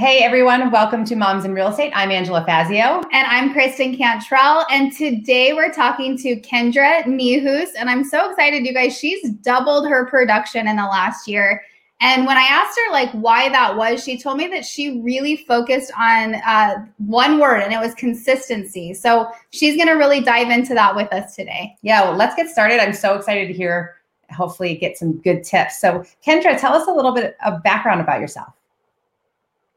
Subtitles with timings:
[0.00, 1.92] Hey everyone, welcome to Moms in Real Estate.
[1.94, 3.02] I'm Angela Fazio.
[3.12, 4.64] And I'm Kristen Cantrell.
[4.70, 7.68] And today we're talking to Kendra Nehus.
[7.76, 8.96] And I'm so excited, you guys.
[8.96, 11.62] She's doubled her production in the last year.
[12.00, 15.36] And when I asked her like why that was, she told me that she really
[15.36, 18.94] focused on uh, one word, and it was consistency.
[18.94, 21.76] So she's going to really dive into that with us today.
[21.82, 22.80] Yeah, well, let's get started.
[22.80, 23.96] I'm so excited to hear,
[24.30, 25.78] hopefully, get some good tips.
[25.78, 28.54] So, Kendra, tell us a little bit of background about yourself.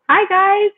[0.09, 0.71] Hi, guys.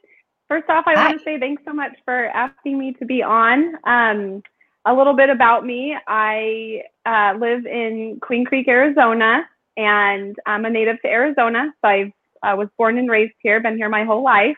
[0.48, 1.02] First off, I Hi.
[1.02, 3.76] want to say thanks so much for asking me to be on.
[3.84, 4.44] Um,
[4.86, 10.70] a little bit about me I uh, live in Queen Creek, Arizona, and I'm a
[10.70, 11.74] native to Arizona.
[11.84, 14.58] So I uh, was born and raised here, been here my whole life.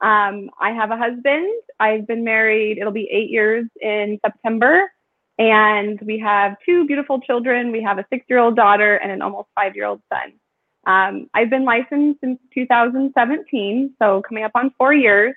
[0.00, 1.52] Um, I have a husband.
[1.80, 4.88] I've been married, it'll be eight years in September.
[5.38, 7.72] And we have two beautiful children.
[7.72, 10.34] We have a six year old daughter and an almost five year old son.
[10.86, 15.34] Um, I've been licensed since 2017, so coming up on four years.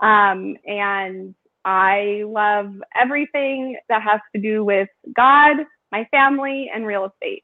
[0.00, 1.34] Um, and
[1.64, 5.56] I love everything that has to do with God,
[5.90, 7.42] my family, and real estate.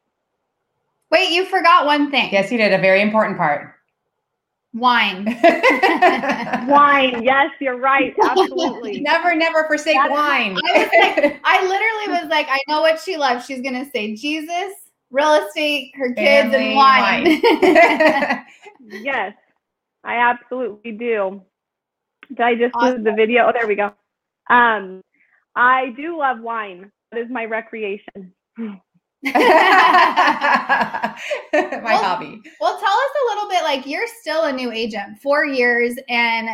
[1.10, 2.30] Wait, you forgot one thing.
[2.32, 2.72] Yes, you did.
[2.72, 3.74] A very important part.
[4.74, 5.24] Wine.
[6.66, 7.22] wine.
[7.22, 8.14] Yes, you're right.
[8.22, 9.00] Absolutely.
[9.00, 10.56] never, never forsake That's, wine.
[10.74, 13.44] I, was like, I literally was like, I know what she loves.
[13.44, 14.72] She's going to say Jesus,
[15.12, 17.24] real estate, her kids, Family and wine.
[19.04, 19.34] yes,
[20.02, 21.42] I absolutely do.
[22.28, 22.96] Did I just awesome.
[22.96, 23.46] lose the video?
[23.46, 23.92] Oh, there we go.
[24.50, 25.02] Um,
[25.54, 26.90] I do love wine.
[27.12, 28.32] That is my recreation.
[28.58, 28.80] my
[31.62, 32.40] well, hobby.
[32.60, 36.48] Well, tell us a little bit like you're still a new agent, four years, and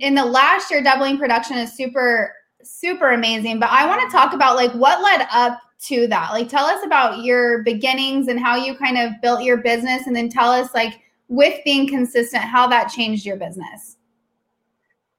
[0.00, 3.60] in the last year, doubling production is super, super amazing.
[3.60, 6.30] But I want to talk about like what led up to that?
[6.32, 10.16] Like, tell us about your beginnings and how you kind of built your business, and
[10.16, 13.96] then tell us, like, with being consistent, how that changed your business.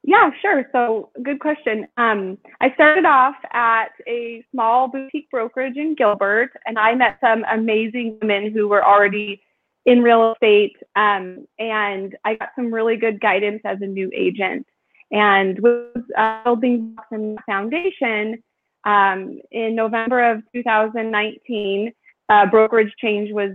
[0.04, 0.70] Yeah, sure.
[0.72, 1.86] So, good question.
[1.98, 7.44] Um, I started off at a small boutique brokerage in Gilbert, and I met some
[7.52, 9.42] amazing women who were already
[9.86, 10.76] in real estate.
[10.96, 14.66] Um, and I got some really good guidance as a new agent.
[15.12, 18.44] And with uh, building some foundation,
[18.88, 21.92] um, in November of 2019,
[22.30, 23.52] uh, brokerage change was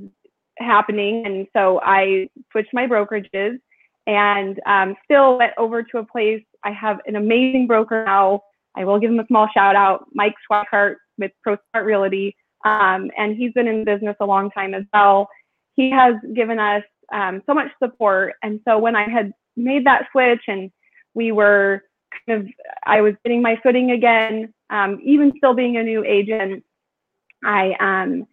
[0.59, 3.59] happening, and so I switched my brokerages
[4.07, 6.43] and um, still went over to a place.
[6.65, 8.43] I have an amazing broker now.
[8.77, 13.35] I will give him a small shout out, Mike Schweikart with ProSmart Realty, um, and
[13.35, 15.29] he's been in business a long time as well.
[15.77, 16.83] He has given us
[17.13, 20.71] um, so much support, and so when I had made that switch and
[21.15, 21.83] we were
[22.27, 22.49] kind of,
[22.85, 26.65] I was getting my footing again um, even still being a new agent,
[27.45, 28.27] I um,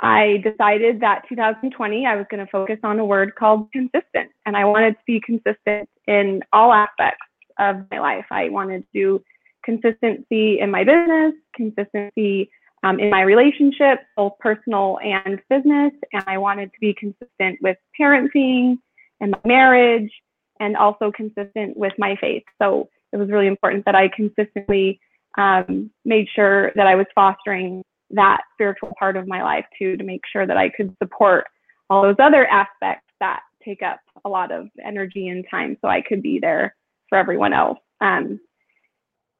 [0.00, 4.56] I decided that 2020 I was going to focus on a word called consistent, and
[4.56, 7.26] I wanted to be consistent in all aspects
[7.58, 8.26] of my life.
[8.30, 9.24] I wanted to do
[9.64, 12.50] consistency in my business, consistency
[12.84, 17.78] um, in my relationships, both personal and business, and I wanted to be consistent with
[17.98, 18.78] parenting
[19.20, 20.12] and my marriage,
[20.60, 22.44] and also consistent with my faith.
[22.60, 25.00] So it was really important that I consistently
[25.38, 30.04] um, made sure that I was fostering that spiritual part of my life too, to
[30.04, 31.46] make sure that I could support
[31.88, 36.02] all those other aspects that take up a lot of energy and time so I
[36.02, 36.74] could be there
[37.08, 37.78] for everyone else.
[38.00, 38.40] Um,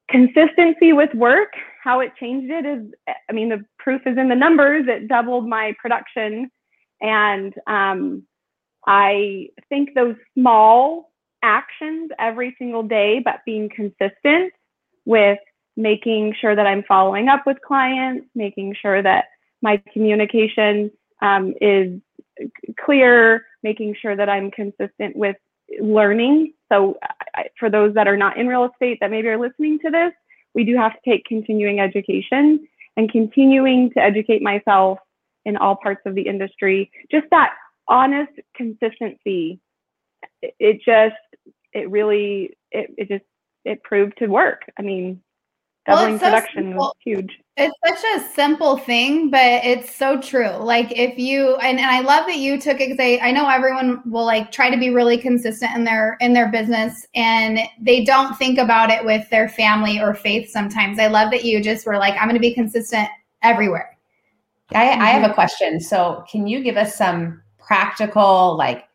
[0.09, 2.87] consistency with work, how it changed it is,
[3.29, 4.87] I mean, the proof is in the numbers.
[4.89, 6.51] It doubled my production.
[7.01, 8.23] And um,
[8.87, 11.11] I think those small
[11.45, 14.53] actions every single day, but being consistent
[15.05, 15.39] with
[15.77, 19.27] making sure that I'm following up with clients, making sure that
[19.61, 22.01] my communication um, is
[22.81, 25.37] clear, making sure that I'm consistent with
[25.81, 26.55] learning.
[26.71, 26.99] So
[27.35, 30.13] I, for those that are not in real estate that maybe are listening to this,
[30.55, 34.99] we do have to take continuing education and continuing to educate myself
[35.45, 36.91] in all parts of the industry.
[37.11, 37.55] Just that
[37.89, 39.61] honest consistency.
[40.43, 41.17] It, it just,
[41.75, 43.25] it really, it, it just,
[43.65, 44.63] it proved to work.
[44.79, 45.21] I mean,
[45.87, 46.79] doubling well, so production simple.
[46.79, 47.41] was huge.
[47.57, 50.51] It's such a simple thing, but it's so true.
[50.51, 53.49] Like if you and, and I love that you took it because I, I know
[53.49, 58.05] everyone will like try to be really consistent in their in their business and they
[58.05, 60.99] don't think about it with their family or faith sometimes.
[60.99, 63.09] I love that you just were like, I'm gonna be consistent
[63.43, 63.97] everywhere.
[64.73, 65.35] I, I have a mm-hmm.
[65.35, 65.81] question.
[65.81, 68.89] So can you give us some practical like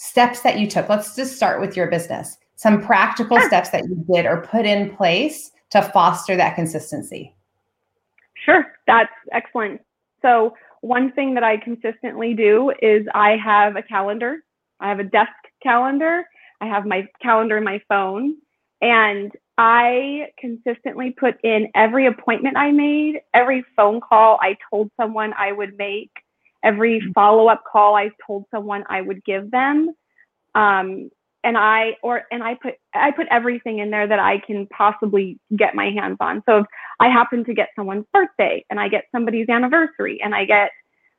[0.00, 0.88] steps that you took?
[0.88, 2.38] Let's just start with your business.
[2.56, 3.46] Some practical sure.
[3.48, 7.34] steps that you did or put in place to foster that consistency?
[8.34, 9.82] Sure, that's excellent.
[10.22, 14.38] So, one thing that I consistently do is I have a calendar.
[14.80, 15.32] I have a desk
[15.62, 16.24] calendar.
[16.62, 18.36] I have my calendar in my phone.
[18.80, 25.34] And I consistently put in every appointment I made, every phone call I told someone
[25.36, 26.10] I would make,
[26.62, 27.12] every mm-hmm.
[27.12, 29.94] follow up call I told someone I would give them.
[30.54, 31.10] Um,
[31.42, 35.38] and I or and I put I put everything in there that I can possibly
[35.56, 36.42] get my hands on.
[36.46, 36.66] So if
[36.98, 40.70] I happen to get someone's birthday and I get somebody's anniversary and I get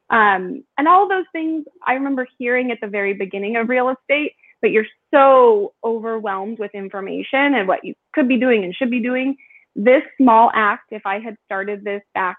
[0.10, 4.34] um, and all those things I remember hearing at the very beginning of real estate,
[4.62, 9.02] but you're so overwhelmed with information and what you could be doing and should be
[9.02, 9.36] doing.
[9.74, 12.38] This small act, if I had started this back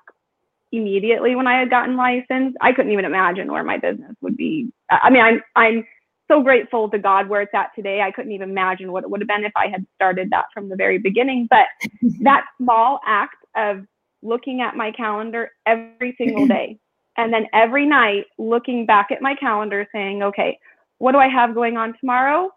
[0.73, 4.73] immediately when I had gotten licensed, I couldn't even imagine where my business would be.
[4.91, 5.85] I mean, I'm I'm
[6.29, 8.01] so grateful to God where it's at today.
[8.01, 10.69] I couldn't even imagine what it would have been if I had started that from
[10.69, 11.47] the very beginning.
[11.49, 11.67] But
[12.23, 13.87] that small act of
[14.23, 16.79] looking at my calendar every single day
[17.17, 20.59] and then every night looking back at my calendar saying, okay,
[20.99, 22.51] what do I have going on tomorrow?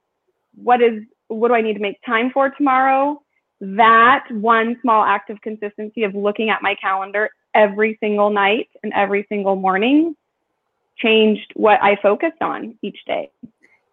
[0.55, 3.19] What is what do I need to make time for tomorrow?
[3.59, 8.93] That one small act of consistency of looking at my calendar every single night and
[8.93, 10.15] every single morning
[10.97, 13.31] changed what I focused on each day.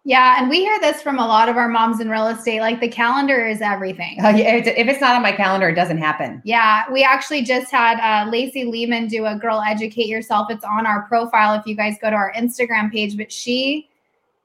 [0.05, 2.59] Yeah, and we hear this from a lot of our moms in real estate.
[2.59, 4.17] Like the calendar is everything.
[4.17, 6.41] Yeah, if it's not on my calendar, it doesn't happen.
[6.43, 10.85] Yeah, we actually just had uh, Lacey Lehman do a "Girl Educate Yourself." It's on
[10.85, 13.15] our profile if you guys go to our Instagram page.
[13.15, 13.89] But she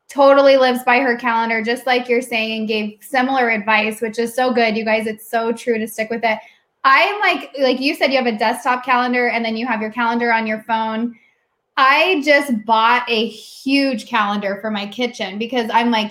[0.08, 4.34] totally lives by her calendar, just like you're saying, and gave similar advice, which is
[4.34, 5.08] so good, you guys.
[5.08, 6.38] It's so true to stick with it.
[6.88, 9.90] I'm like, like you said, you have a desktop calendar, and then you have your
[9.90, 11.14] calendar on your phone
[11.78, 16.10] I just bought a huge calendar for my kitchen because I'm like,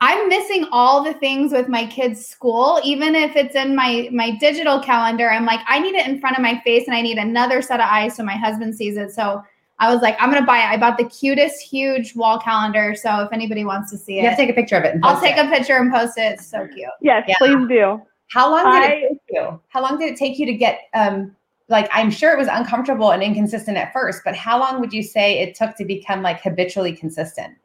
[0.00, 4.30] I'm missing all the things with my kids' school, even if it's in my my
[4.36, 5.28] digital calendar.
[5.28, 7.80] I'm like, I need it in front of my face, and I need another set
[7.80, 9.10] of eyes so my husband sees it.
[9.10, 9.42] So
[9.80, 10.66] I was like, I'm gonna buy it.
[10.66, 12.94] I bought the cutest, huge wall calendar.
[12.94, 14.96] So if anybody wants to see it, you have to take a picture of it.
[15.02, 15.44] I'll take it.
[15.44, 16.34] a picture and post it.
[16.34, 16.88] It's so cute.
[17.02, 17.34] Yes, yeah.
[17.38, 18.00] please do.
[18.30, 19.60] How long did I, it take you?
[19.68, 21.34] How long did it take you to get um,
[21.70, 25.02] like I'm sure it was uncomfortable and inconsistent at first, but how long would you
[25.02, 27.56] say it took to become like habitually consistent?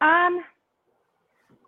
[0.00, 0.42] Um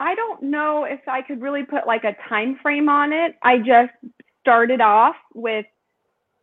[0.01, 3.37] I don't know if I could really put like a time frame on it.
[3.43, 3.93] I just
[4.41, 5.67] started off with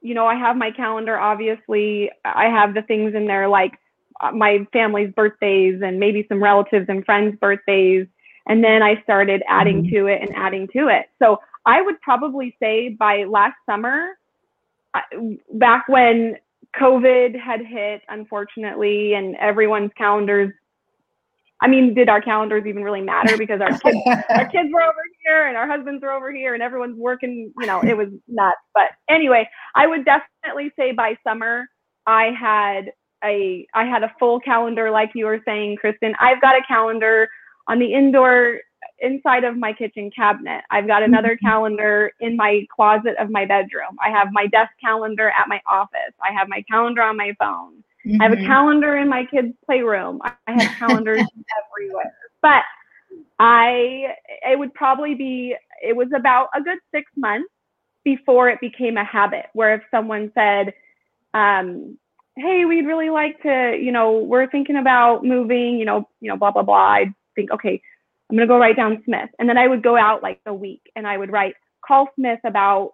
[0.02, 2.12] you know, I have my calendar obviously.
[2.24, 3.74] I have the things in there like
[4.22, 8.08] uh, my family's birthdays and maybe some relatives and friends' birthdays.
[8.48, 9.96] And then I started adding mm-hmm.
[9.96, 11.08] to it and adding to it.
[11.20, 14.18] So I would probably say by last summer,
[15.54, 16.38] back when
[16.80, 20.54] COVID had hit, unfortunately, and everyone's calendars.
[21.62, 23.38] I mean, did our calendars even really matter?
[23.38, 23.98] Because our kids,
[24.30, 27.52] our kids were over here, and our husbands were over here, and everyone's working.
[27.60, 28.58] You know, it was nuts.
[28.74, 31.66] But anyway, I would definitely say by summer,
[32.06, 32.92] I had
[33.24, 36.14] a I had a full calendar, like you were saying, Kristen.
[36.20, 37.30] I've got a calendar
[37.68, 38.60] on the indoor
[39.00, 40.64] inside of my kitchen cabinet.
[40.72, 41.48] I've got another mm-hmm.
[41.48, 43.98] calendar in my closet of my bedroom.
[44.04, 46.14] I have my desk calendar at my office.
[46.24, 47.84] I have my calendar on my phone.
[48.06, 48.22] Mm-hmm.
[48.22, 48.46] I have a mm-hmm.
[48.46, 50.22] calendar in my kids' playroom.
[50.24, 52.14] I have calendars everywhere.
[52.42, 52.64] But
[53.40, 57.50] I it would probably be it was about a good 6 months
[58.04, 60.74] before it became a habit where if someone said
[61.34, 61.98] um
[62.38, 66.38] hey, we'd really like to, you know, we're thinking about moving, you know, you know,
[66.38, 66.76] blah blah blah.
[66.76, 67.82] I'd think, okay,
[68.30, 69.30] I'm going to go write down Smith.
[69.40, 72.40] And then I would go out like a week and I would write, call Smith
[72.44, 72.94] about,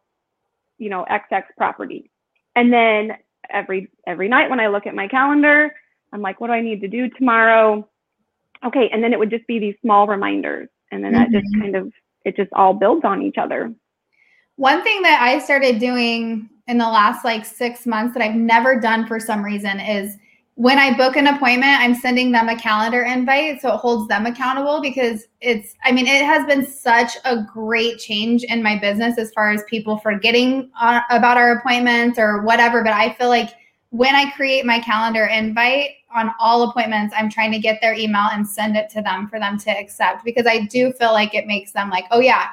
[0.77, 2.11] you know, XX property.
[2.55, 3.13] And then
[3.49, 5.73] every every night when I look at my calendar,
[6.11, 7.87] I'm like, what do I need to do tomorrow?
[8.65, 8.89] Okay.
[8.91, 10.69] And then it would just be these small reminders.
[10.91, 11.31] And then mm-hmm.
[11.31, 11.61] that just mm-hmm.
[11.61, 11.93] kind of
[12.25, 13.73] it just all builds on each other.
[14.57, 18.79] One thing that I started doing in the last like six months that I've never
[18.79, 20.17] done for some reason is
[20.61, 24.27] when I book an appointment, I'm sending them a calendar invite so it holds them
[24.27, 29.17] accountable because it's, I mean, it has been such a great change in my business
[29.17, 32.83] as far as people forgetting uh, about our appointments or whatever.
[32.83, 33.49] But I feel like
[33.89, 38.27] when I create my calendar invite on all appointments, I'm trying to get their email
[38.31, 41.47] and send it to them for them to accept because I do feel like it
[41.47, 42.49] makes them like, oh, yeah,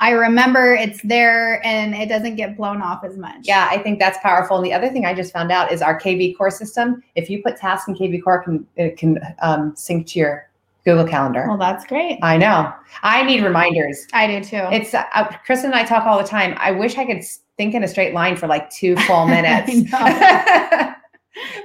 [0.00, 3.40] I remember it's there and it doesn't get blown off as much.
[3.42, 4.56] Yeah, I think that's powerful.
[4.56, 7.02] And the other thing I just found out is our KV Core system.
[7.14, 10.50] If you put tasks in KV Core, can it can um, sync to your
[10.86, 11.44] Google Calendar.
[11.46, 12.18] Well, that's great.
[12.22, 12.72] I know.
[13.02, 14.06] I need reminders.
[14.14, 14.66] I do too.
[14.72, 15.04] It's uh,
[15.44, 16.54] Kristen and I talk all the time.
[16.58, 17.22] I wish I could
[17.58, 19.92] think in a straight line for like two full minutes.
[19.94, 20.94] I,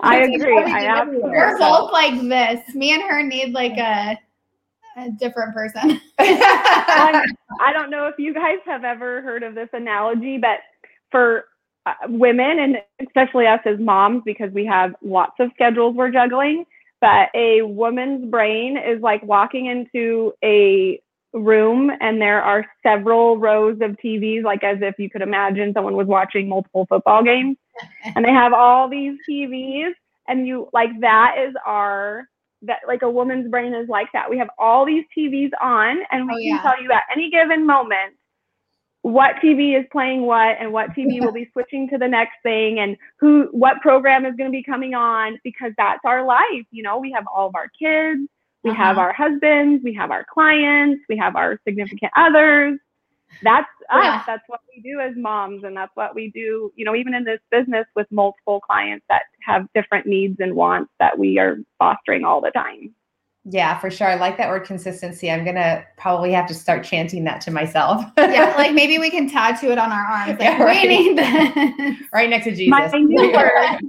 [0.01, 0.57] I agree.
[0.57, 1.05] I.
[1.05, 2.75] We're both like this.
[2.75, 4.17] Me and her need like a
[4.95, 6.01] a different person.
[6.19, 10.59] I don't know if you guys have ever heard of this analogy, but
[11.11, 11.45] for
[11.85, 16.65] uh, women and especially us as moms, because we have lots of schedules we're juggling,
[17.01, 20.99] but a woman's brain is like walking into a
[21.33, 25.95] room and there are several rows of TVs, like as if you could imagine someone
[25.95, 27.57] was watching multiple football games.
[28.15, 29.91] and they have all these TVs,
[30.27, 32.27] and you like that is our
[32.67, 34.29] that like a woman's brain is like that.
[34.29, 37.65] We have all these TVs on, and we Oh, can tell you at any given
[37.65, 38.15] moment
[39.01, 42.79] what TV is playing what and what TV will be switching to the next thing
[42.79, 46.65] and who what program is going to be coming on because that's our life.
[46.71, 48.21] You know, we have all of our kids,
[48.63, 48.99] we have Uh-huh.
[48.99, 52.79] our husbands, we have our clients, we have our significant others.
[53.41, 54.17] That's Yeah.
[54.17, 54.23] us.
[54.25, 56.71] That's what we do as moms, and that's what we do.
[56.75, 60.91] You know, even in this business with multiple clients that have different needs and wants
[60.99, 62.93] that we are fostering all the time.
[63.47, 64.07] yeah, for sure.
[64.07, 65.29] I like that word consistency.
[65.29, 68.03] I'm gonna probably have to start chanting that to myself.
[68.17, 70.39] yeah, like maybe we can tattoo it on our arms.
[70.39, 70.87] Like, Yeah, right.
[70.89, 71.97] we need this.
[72.11, 72.91] right next to Jesus.
[72.91, 73.51] My new word.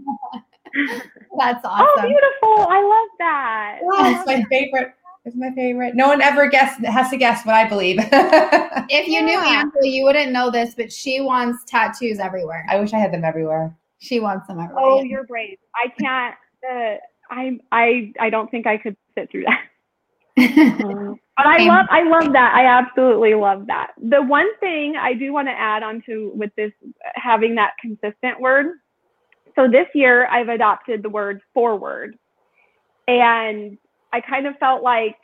[1.38, 1.86] That's oh, awesome.
[1.88, 2.66] Oh, beautiful!
[2.68, 3.78] I love that.
[3.82, 4.92] Oh, it's my favorite.
[5.26, 5.96] It's my favorite.
[5.96, 7.98] No one ever guess has to guess what I believe.
[8.00, 9.62] if you knew Yeah.
[9.62, 12.64] Angela, you wouldn't know this, but she wants tattoos everywhere.
[12.70, 13.76] I wish I had them everywhere.
[13.98, 14.84] She wants them everywhere.
[14.84, 15.58] Oh, you're brave.
[15.74, 16.36] I can't.
[16.64, 19.44] Uh, I I I don't think I could sit through
[20.36, 21.16] that.
[21.38, 22.54] But I love I love that.
[22.54, 23.90] I absolutely love that.
[24.00, 26.72] The one thing I do want to add on to with this
[27.14, 28.76] having that consistent word.
[29.54, 32.16] So this year I've adopted the word forward.
[33.06, 33.76] And
[34.16, 35.18] I kind of felt like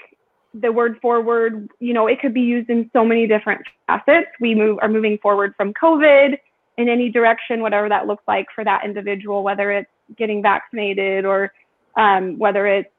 [0.53, 4.29] the word forward, you know, it could be used in so many different facets.
[4.39, 6.39] We move are moving forward from COVID
[6.77, 11.55] in any direction, whatever that looks like for that individual, whether it's getting vaccinated or
[11.97, 12.91] um, whether it's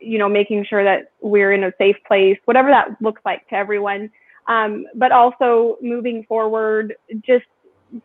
[0.00, 3.54] you know making sure that we're in a safe place whatever that looks like to
[3.54, 4.10] everyone
[4.46, 7.46] um, but also moving forward just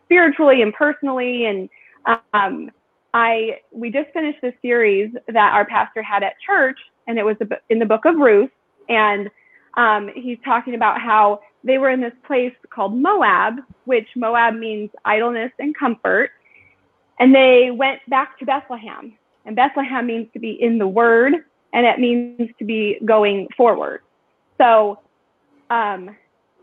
[0.06, 1.68] spiritually and personally and
[2.32, 2.70] um,
[3.12, 7.36] i we just finished this series that our pastor had at church and it was
[7.68, 8.50] in the book of ruth
[8.88, 9.30] and
[9.76, 14.90] um, he's talking about how they were in this place called moab which moab means
[15.04, 16.30] idleness and comfort
[17.18, 19.12] and they went back to bethlehem
[19.46, 21.34] and bethlehem means to be in the word
[21.74, 24.00] and it means to be going forward.
[24.58, 25.00] So,
[25.70, 26.16] um,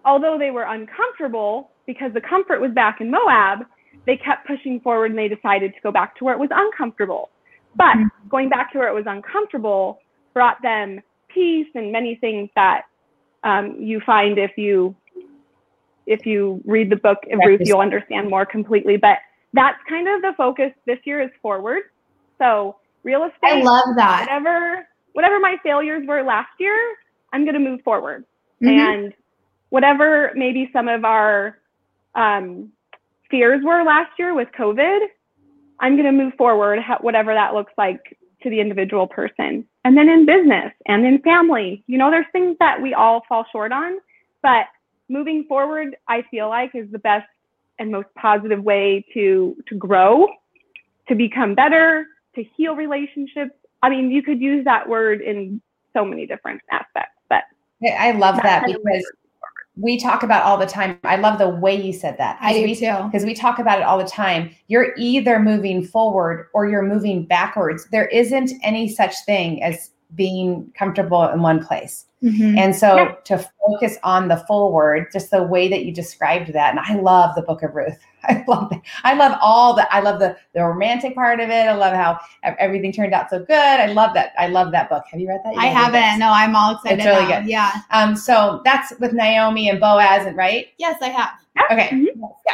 [0.06, 3.66] although they were uncomfortable because the comfort was back in Moab,
[4.08, 7.30] they kept pushing forward and they decided to go back to where it was uncomfortable.
[7.76, 7.98] But
[8.30, 10.00] going back to where it was uncomfortable
[10.34, 12.84] brought them peace and many things that
[13.44, 14.96] um, you find if you
[16.06, 18.98] if you read the book of Ruth, you'll understand more completely.
[18.98, 19.20] But
[19.54, 21.84] that's kind of the focus this year is forward.
[22.38, 24.22] So real estate I love that.
[24.22, 26.96] whatever whatever my failures were last year,
[27.34, 28.26] I'm going to move forward.
[28.62, 28.70] Mhm.
[28.78, 29.14] And
[29.70, 31.58] whatever maybe some of our
[32.16, 32.72] um,
[33.30, 35.00] fears were last year with COVID,
[35.80, 39.66] I'm going to move forward, whatever that looks like to the individual person.
[39.84, 43.46] And then in business and in family, you know, there's things that we all fall
[43.52, 44.00] short on,
[44.42, 44.66] but
[45.10, 47.28] moving forward, I feel like is the best
[47.80, 50.28] and most positive way to to grow,
[51.08, 53.56] to become better, to heal relationships.
[53.82, 55.62] I mean, you could use that word in
[55.94, 57.44] so many different aspects, but
[57.84, 59.12] I I love that because
[59.76, 61.00] we talk about all the time.
[61.04, 62.38] I love the way you said that.
[62.42, 62.98] I do we, too.
[63.06, 64.54] Because we talk about it all the time.
[64.68, 67.88] You're either moving forward or you're moving backwards.
[67.92, 72.06] There isn't any such thing as being comfortable in one place.
[72.24, 72.58] Mhm.
[72.58, 73.12] And so Yeah.
[73.26, 76.70] to focus on the forward, just the way that you described that.
[76.70, 77.98] And I love the book of Ruth.
[78.26, 78.82] I love that.
[79.04, 81.68] I love all the I love the the romantic part of it.
[81.68, 83.56] I love how everything turned out so good.
[83.56, 84.34] I love that.
[84.38, 85.04] I love that book.
[85.10, 85.54] Have you read that?
[85.56, 86.02] You I gotta read that.
[86.04, 86.20] haven't.
[86.20, 87.00] No, I'm all excited.
[87.00, 87.40] It's really now.
[87.40, 87.48] good.
[87.50, 87.72] Yeah.
[87.90, 90.68] Um, so that's with Naomi and Boaz, and right?
[90.78, 91.30] Yes, I have.
[91.72, 91.90] Okay.
[91.90, 92.06] Mhm.
[92.46, 92.54] Yeah.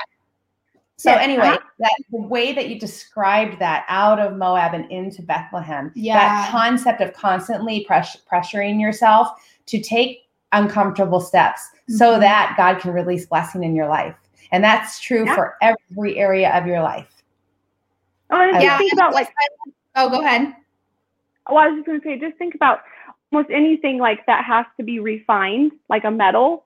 [1.00, 5.22] So Yes, anyway, that the way that you described that out of Moab and into
[5.22, 6.16] Bethlehem, Yeah.
[6.18, 9.30] that concept of constantly press, pressuring yourself
[9.68, 12.22] to take uncomfortable steps so Mhm.
[12.22, 14.16] that God can release blessing in your life.
[14.52, 15.36] And that's true Yeah.
[15.36, 17.22] for every area of your life.
[18.32, 18.78] Oh, and Yeah.
[18.80, 19.32] think about like
[19.96, 20.56] Oh, go ahead.
[21.48, 22.82] well, I was just going to say, just think about
[23.32, 26.66] almost anything like that has to be refined, like a metal.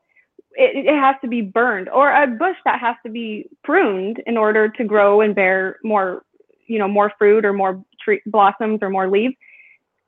[0.54, 4.38] It, it has to be burned, or a bush that has to be pruned in
[4.38, 6.24] order to grow and bear more,
[6.68, 9.36] you know, more fruit or more tree blossoms or more leaves.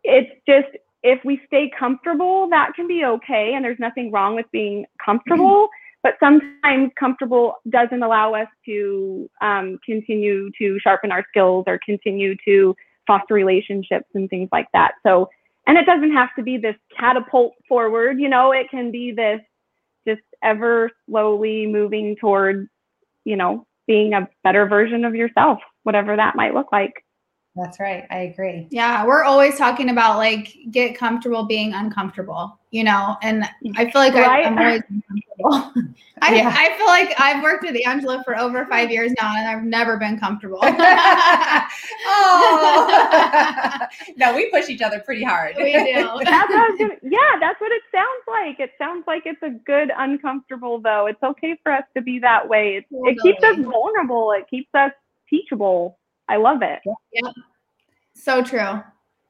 [0.03, 0.67] It's just
[1.03, 5.69] if we stay comfortable, that can be okay, and there's nothing wrong with being comfortable.
[6.01, 12.35] But sometimes comfortable doesn't allow us to um, continue to sharpen our skills or continue
[12.43, 12.75] to
[13.07, 14.95] foster relationships and things like that.
[15.03, 15.29] So,
[15.65, 19.39] and it doesn't have to be this catapult forward, you know, it can be this
[20.07, 22.69] just ever slowly moving towards,
[23.23, 26.93] you know, being a better version of yourself, whatever that might look like.
[27.55, 28.05] That's right.
[28.09, 28.67] I agree.
[28.71, 33.15] Yeah, we're always talking about like get comfortable being uncomfortable, you know.
[33.21, 33.71] And mm-hmm.
[33.77, 34.45] I feel like I, Right?
[34.47, 35.71] I'm always uncomfortable.
[36.21, 36.53] I, Yeah.
[36.53, 39.97] I feel like I've worked with Angela for over five years now, and I've never
[39.97, 40.59] been comfortable.
[40.63, 40.67] oh,
[44.17, 45.55] no, we push each other pretty hard.
[45.57, 45.93] we do.
[46.23, 48.59] That's I gonna, yeah, that's what it sounds like.
[48.59, 51.05] It sounds like it's a good uncomfortable though.
[51.05, 52.77] It's okay for us to be that way.
[52.77, 54.31] It, it keeps us vulnerable.
[54.31, 54.91] It keeps us
[55.29, 55.99] teachable.
[56.27, 56.79] I love it.
[57.11, 57.31] Yeah.
[58.15, 58.81] So true.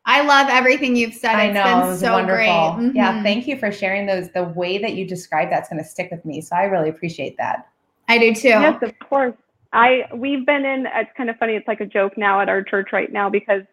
[0.06, 1.36] I love everything you've said.
[1.36, 2.74] I know been it was so wonderful.
[2.76, 2.96] great.
[2.96, 3.24] Yeah, mm-hmm.
[3.24, 4.30] thank you for sharing those.
[4.30, 6.42] The way that you described that's going to stick with me.
[6.42, 7.70] So I really appreciate that.
[8.10, 8.50] I do too.
[8.50, 9.36] Yes, of course.
[9.72, 10.88] I we've been in.
[10.94, 11.56] It's kind of funny.
[11.56, 13.64] It's like a joke now at our church right now because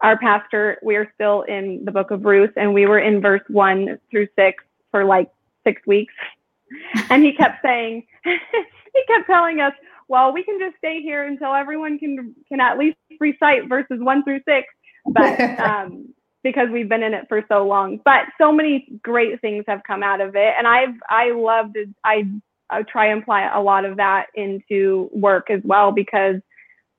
[0.00, 0.78] our pastor.
[0.82, 4.28] We are still in the book of Ruth, and we were in verse one through
[4.36, 5.30] six for like
[5.64, 6.14] six weeks,
[7.10, 9.74] and he kept saying, he kept telling us,
[10.08, 14.24] "Well, we can just stay here until everyone can can at least recite verses one
[14.24, 14.66] through six,
[15.12, 18.00] but um, because we've been in it for so long.
[18.04, 21.76] But so many great things have come out of it, and I've I loved.
[22.04, 22.24] I
[22.70, 26.36] I try and apply a lot of that into work as well because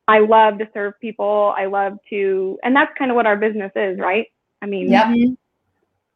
[0.07, 1.53] I love to serve people.
[1.55, 4.27] I love to, and that's kind of what our business is, right?
[4.61, 5.07] I mean, Yep.
[5.07, 5.37] Mhm.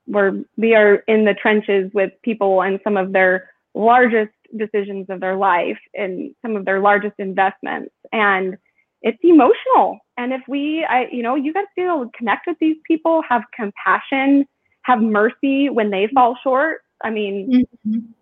[0.07, 5.19] we're we are in the trenches with people and some of their largest decisions of
[5.19, 8.57] their life and some of their largest investments and
[9.03, 12.47] it's emotional and if we i you know you guys to be able to connect
[12.47, 14.45] with these people have compassion
[14.83, 17.51] have mercy when they fall short i mean
[17.85, 18.13] Mhm.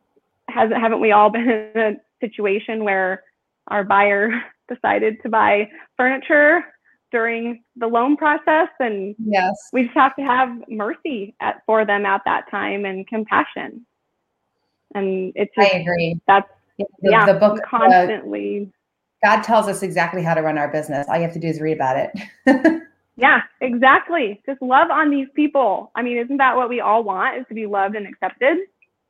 [0.50, 3.24] hasn't haven't we all been in a situation where
[3.68, 4.30] our buyer
[4.74, 6.64] decided to buy furniture
[7.12, 9.70] during the loan process and Yes.
[9.74, 13.86] we just have to have mercy at, for them at that time and compassion
[14.96, 16.20] and it's I just agree.
[16.28, 18.72] that's The, yeah the book, uh, constantly
[19.24, 21.08] God tells us exactly how to run our business.
[21.08, 22.84] All you have to do is read about it.
[23.18, 27.38] yeah exactly just love on these people i mean isn't that what we all want
[27.38, 28.58] is to be loved and accepted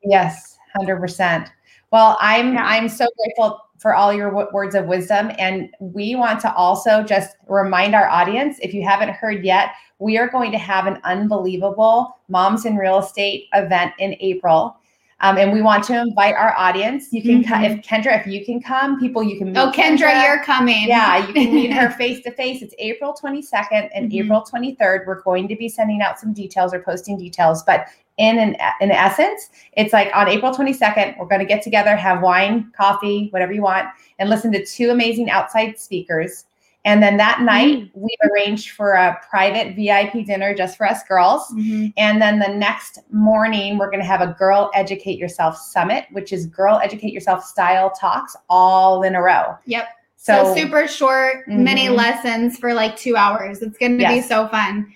[0.03, 1.51] yes, hundred percent.
[1.91, 2.63] Well, I'm Yeah.
[2.65, 7.03] I'm so grateful for all your w- words of wisdom, and we want to also
[7.03, 10.99] just remind our audience, if you haven't heard yet, we are going to have an
[11.03, 14.77] unbelievable Moms in Real Estate event in April.
[15.21, 17.09] Um, and we want to invite our audience.
[17.11, 17.69] You can, Mhm.
[17.69, 19.57] if Kendra, if you can come, people you can meet.
[19.57, 20.87] Oh, Kendra, you're coming.
[20.87, 22.61] Yeah, you can meet her face to face.
[22.63, 24.25] It's April 22nd and Mhm.
[24.25, 25.03] April 23rd.
[25.05, 27.85] We're going to be sending out some details or posting details, but
[28.17, 32.21] in an, in essence, it's like on April 22nd, we're going to get together, have
[32.21, 33.87] wine, coffee, whatever you want,
[34.19, 36.45] and listen to two amazing outside speakers.
[36.83, 41.47] And then that night, we've arranged for a private VIP dinner just for us girls.
[41.51, 41.93] Mhm.
[41.95, 46.33] And then the next morning, we're going to have a Girl Educate Yourself Summit, which
[46.33, 49.55] is Girl Educate Yourself style talks all in a row.
[49.65, 49.87] Yep.
[50.17, 51.95] So, So, super short, mini Mhm.
[51.97, 53.61] lessons for like two hours.
[53.61, 54.91] It's going to be so fun.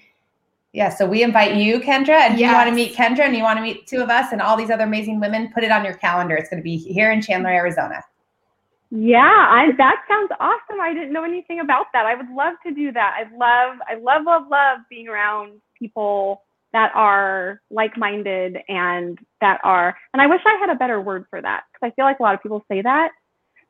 [0.74, 3.44] yeah, so we invite you, Kendra, and if you want to meet Kendra and you
[3.44, 5.86] want to meet two of us and all these other amazing women, put it on
[5.86, 6.36] your calendar.
[6.36, 8.04] It's going to be here in Chandler, Arizona.
[8.92, 12.74] Yeah I, that sounds awesome i didn't know anything about that i would love to
[12.74, 16.44] do that i love i love love love being around people
[16.74, 21.42] that are like-minded and that are and i wish i had a better word for
[21.42, 23.10] that because i feel like a lot of people say that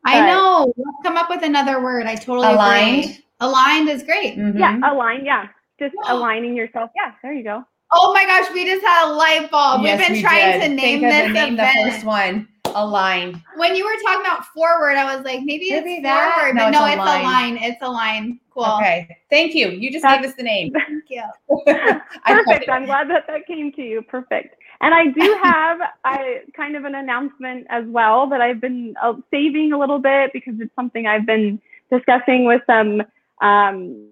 [0.08, 0.72] I know.
[0.78, 2.06] Let's come up with another word.
[2.06, 3.06] I totally Aligned.
[3.06, 3.26] agree.
[3.40, 4.38] Aligned is great.
[4.38, 4.60] Mhm.
[4.60, 5.48] yeah align yeah
[5.80, 9.50] just aligning yourself yeah there you go Oh my gosh, we just had a light
[9.50, 9.82] bulb.
[9.84, 10.68] Yes, We've been we trying did.
[10.68, 11.74] to name Think of this the name, event.
[11.86, 13.42] the first one, aligned.
[13.56, 16.36] when you were talking about forward, I was like, maybe Maybe it's that?
[16.36, 17.22] forward, No, but it's no, it's Align.
[17.22, 17.58] a line.
[17.62, 18.40] It's a line.
[18.54, 18.66] Cool.
[18.78, 19.70] Okay, thank you.
[19.70, 20.72] You just That's- gave us the name.
[20.88, 21.24] Thank you.
[22.26, 26.76] Perfect i'm glad that that came to you perfect And I do have I kind
[26.76, 30.74] of an announcement as well that I've been uh, saving a little bit because it's
[30.76, 31.60] something I've been
[31.92, 33.02] discussing with some
[33.42, 34.10] um,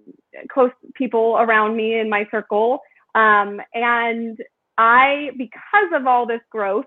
[0.48, 2.80] close people around me in my circle.
[3.14, 4.38] Um, and
[4.78, 6.86] I, because of all this growth,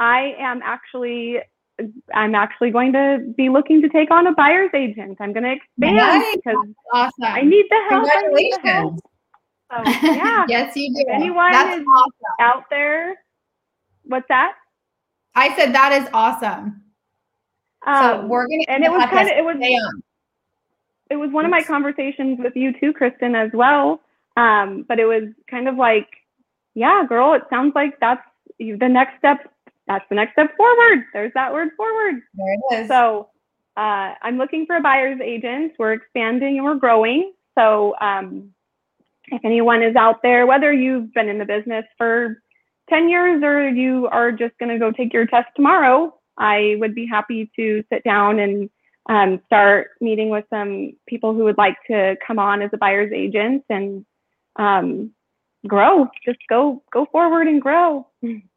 [0.00, 1.40] I am actually
[2.14, 5.18] I'm actually going to be looking to take on a buyer's agent.
[5.20, 6.36] I'm going to expand nice.
[6.36, 6.56] because
[6.92, 7.24] awesome.
[7.24, 8.04] I need the help.
[8.04, 8.62] Congratulations.
[8.62, 9.00] The help.
[9.72, 10.44] So, yeah.
[10.48, 11.00] yes, you do.
[11.00, 12.12] If anyone That's is awesome.
[12.40, 13.16] out there,
[14.04, 14.54] what's that?
[15.34, 16.82] I said that is awesome.
[17.86, 19.56] Um, so we're gonna and it was kind of it was
[21.10, 24.00] it was one of my conversations with you too, Kristen, as well.
[24.36, 26.08] Um, but it was kind of like,
[26.74, 28.22] yeah, girl, it sounds like that's
[28.58, 29.50] the next step.
[29.86, 31.04] That's the next step forward.
[31.12, 32.22] There's that word forward.
[32.34, 32.88] There it is.
[32.88, 33.28] So
[33.76, 35.72] uh, I'm looking for a buyer's agent.
[35.78, 37.32] We're expanding and we're growing.
[37.56, 38.50] So um,
[39.28, 42.42] if anyone is out there, whether you've been in the business for
[42.88, 46.94] 10 years or you are just going to go take your test tomorrow, I would
[46.94, 48.70] be happy to sit down and
[49.08, 53.12] um, start meeting with some people who would like to come on as a buyer's
[53.12, 54.04] agent and
[54.56, 55.12] um,
[55.66, 56.08] grow.
[56.24, 58.06] Just go go forward and grow.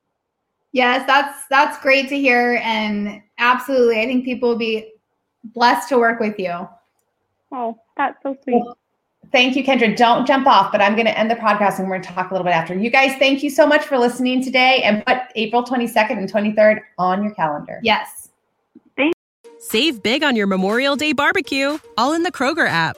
[0.78, 4.94] Yes, that's that's great to hear, and absolutely, I think people will be
[5.44, 6.70] blessed to work with you.
[7.52, 8.62] Oh, that's so sweet.
[8.64, 8.78] Well,
[9.32, 9.98] thank you, Kendra.
[9.98, 12.30] Don't jump off, but I'm going to end the podcast and we're going to talk
[12.30, 12.76] a little bit after.
[12.76, 16.82] You guys, thank you so much for listening today, and put April 22nd and 23rd
[17.00, 17.80] on your calendar.
[17.82, 18.30] Yes.
[18.96, 19.16] Thank-
[19.58, 22.98] Save big on your Memorial Day barbecue, all in the Kroger app.